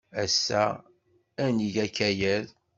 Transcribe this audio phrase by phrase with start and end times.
[0.23, 0.63] Ass-a,
[1.43, 2.47] ad neg akayad.